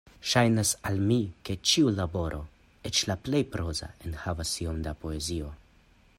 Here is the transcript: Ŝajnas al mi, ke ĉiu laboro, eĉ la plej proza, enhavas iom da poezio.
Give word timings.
Ŝajnas 0.29 0.69
al 0.91 0.95
mi, 1.09 1.17
ke 1.49 1.55
ĉiu 1.71 1.91
laboro, 1.97 2.39
eĉ 2.91 3.03
la 3.11 3.19
plej 3.27 3.43
proza, 3.57 3.91
enhavas 4.09 4.57
iom 4.67 4.83
da 4.89 4.97
poezio. 5.05 5.55